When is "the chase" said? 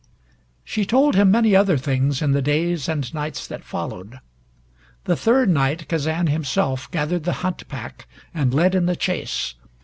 8.87-9.53